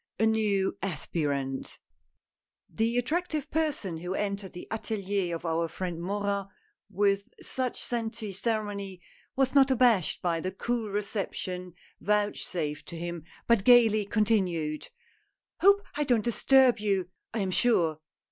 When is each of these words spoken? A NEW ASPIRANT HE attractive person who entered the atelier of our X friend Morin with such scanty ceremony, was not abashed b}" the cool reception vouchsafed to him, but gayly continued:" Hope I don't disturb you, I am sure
A 0.19 0.25
NEW 0.25 0.75
ASPIRANT 0.81 1.77
HE 2.75 2.97
attractive 2.97 3.51
person 3.51 3.97
who 3.97 4.15
entered 4.15 4.53
the 4.53 4.67
atelier 4.71 5.35
of 5.35 5.45
our 5.45 5.65
X 5.65 5.75
friend 5.75 6.01
Morin 6.01 6.47
with 6.89 7.29
such 7.39 7.79
scanty 7.83 8.33
ceremony, 8.33 8.99
was 9.35 9.53
not 9.53 9.69
abashed 9.69 10.23
b}" 10.23 10.39
the 10.39 10.51
cool 10.51 10.89
reception 10.89 11.75
vouchsafed 11.99 12.87
to 12.87 12.97
him, 12.97 13.25
but 13.45 13.63
gayly 13.63 14.03
continued:" 14.03 14.87
Hope 15.61 15.83
I 15.93 16.03
don't 16.03 16.25
disturb 16.25 16.79
you, 16.79 17.09
I 17.31 17.41
am 17.41 17.51
sure 17.51 17.99